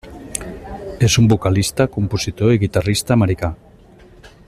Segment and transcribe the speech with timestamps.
[1.07, 3.55] És un vocalista, compositor, i guitarrista Americà.